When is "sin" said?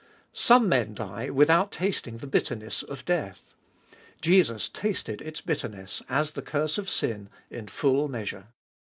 6.89-7.29